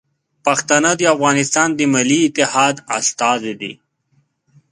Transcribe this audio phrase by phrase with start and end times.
[0.45, 3.73] پښتانه د افغانستان د ملي اتحاد استازي دي.